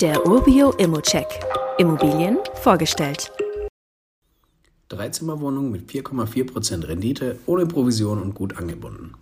[0.00, 1.26] Der Urbio Immocheck.
[1.76, 3.32] Immobilien vorgestellt.
[4.88, 9.14] Dreizimmerwohnung mit 4,4% Rendite, ohne Provision und gut angebunden.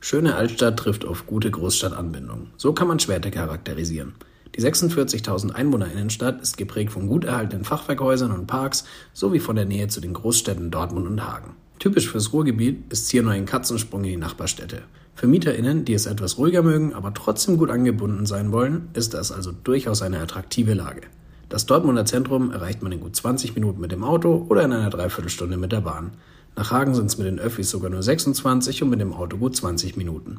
[0.00, 2.46] Schöne Altstadt trifft auf gute Großstadtanbindung.
[2.56, 4.14] So kann man Schwerte charakterisieren.
[4.56, 9.66] Die 46.000 Einwohner Innenstadt ist geprägt von gut erhaltenen Fachwerkhäusern und Parks sowie von der
[9.66, 11.56] Nähe zu den Großstädten Dortmund und Hagen.
[11.78, 14.80] Typisch fürs Ruhrgebiet ist hier nur ein Katzensprung in die Nachbarstädte.
[15.14, 19.32] Für MieterInnen, die es etwas ruhiger mögen, aber trotzdem gut angebunden sein wollen, ist das
[19.32, 21.02] also durchaus eine attraktive Lage.
[21.50, 24.88] Das Dortmunder Zentrum erreicht man in gut 20 Minuten mit dem Auto oder in einer
[24.88, 26.12] Dreiviertelstunde mit der Bahn.
[26.56, 29.56] Nach Hagen sind es mit den Öffis sogar nur 26 und mit dem Auto gut
[29.56, 30.38] 20 Minuten.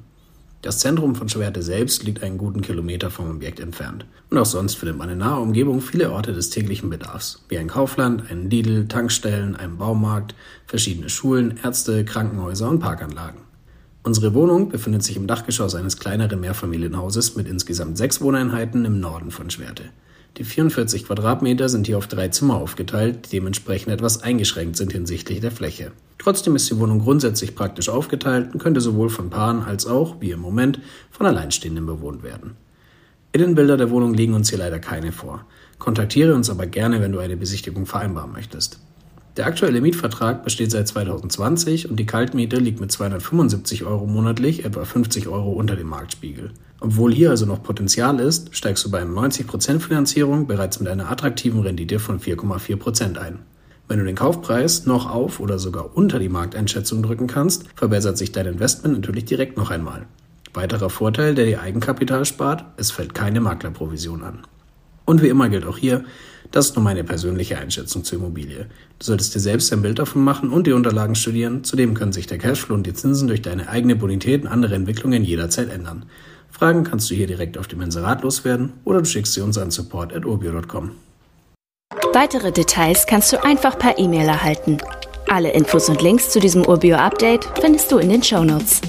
[0.62, 4.06] Das Zentrum von Schwerte selbst liegt einen guten Kilometer vom Objekt entfernt.
[4.30, 7.68] Und auch sonst findet man in naher Umgebung viele Orte des täglichen Bedarfs, wie ein
[7.68, 10.36] Kaufland, einen Lidl, Tankstellen, einen Baumarkt,
[10.68, 13.42] verschiedene Schulen, Ärzte, Krankenhäuser und Parkanlagen.
[14.04, 19.30] Unsere Wohnung befindet sich im Dachgeschoss eines kleineren Mehrfamilienhauses mit insgesamt sechs Wohneinheiten im Norden
[19.30, 19.84] von Schwerte.
[20.38, 25.40] Die 44 Quadratmeter sind hier auf drei Zimmer aufgeteilt, die dementsprechend etwas eingeschränkt sind hinsichtlich
[25.42, 25.92] der Fläche.
[26.18, 30.32] Trotzdem ist die Wohnung grundsätzlich praktisch aufgeteilt und könnte sowohl von Paaren als auch, wie
[30.32, 30.80] im Moment,
[31.12, 32.56] von Alleinstehenden bewohnt werden.
[33.34, 35.46] Innenbilder der Wohnung liegen uns hier leider keine vor.
[35.78, 38.80] Kontaktiere uns aber gerne, wenn du eine Besichtigung vereinbaren möchtest.
[39.38, 44.84] Der aktuelle Mietvertrag besteht seit 2020 und die Kaltmiete liegt mit 275 Euro monatlich etwa
[44.84, 46.52] 50 Euro unter dem Marktspiegel.
[46.82, 51.10] Obwohl hier also noch Potenzial ist, steigst du bei einer 90% Finanzierung bereits mit einer
[51.10, 53.40] attraktiven Rendite von 4,4% ein.
[53.88, 58.34] Wenn du den Kaufpreis noch auf oder sogar unter die Markteinschätzung drücken kannst, verbessert sich
[58.34, 60.08] dein Investment natürlich direkt noch einmal.
[60.54, 64.40] Weiterer Vorteil, der dir Eigenkapital spart, es fällt keine Maklerprovision an.
[65.06, 66.04] Und wie immer gilt auch hier,
[66.52, 68.68] das ist nur meine persönliche Einschätzung zur Immobilie.
[69.00, 71.64] Du solltest dir selbst ein Bild davon machen und die Unterlagen studieren.
[71.64, 75.24] Zudem können sich der Cashflow und die Zinsen durch deine eigene Bonität und andere Entwicklungen
[75.24, 76.06] jederzeit ändern.
[76.50, 79.72] Fragen kannst du hier direkt auf dem Inserat loswerden oder du schickst sie uns an
[79.72, 80.92] support.urbio.com.
[82.14, 84.78] Weitere Details kannst du einfach per E-Mail erhalten.
[85.30, 88.82] Alle Infos und Links zu diesem Urbio-Update findest du in den Show Notes.